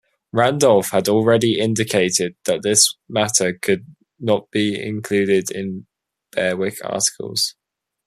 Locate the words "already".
1.07-1.59